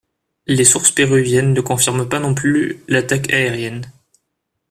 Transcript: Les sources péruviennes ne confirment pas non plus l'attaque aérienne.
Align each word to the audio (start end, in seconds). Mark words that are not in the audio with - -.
Les 0.47 0.65
sources 0.65 0.89
péruviennes 0.89 1.53
ne 1.53 1.61
confirment 1.61 2.09
pas 2.09 2.17
non 2.17 2.33
plus 2.33 2.79
l'attaque 2.87 3.31
aérienne. 3.31 3.85